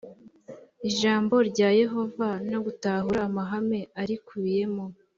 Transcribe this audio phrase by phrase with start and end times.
[0.89, 4.83] ijambo rya yehova no gutahura amahame arikubiyemo